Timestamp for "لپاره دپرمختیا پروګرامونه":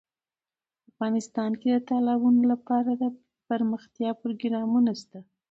2.51-4.91